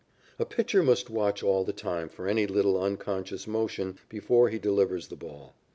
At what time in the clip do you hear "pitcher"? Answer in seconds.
0.45-0.81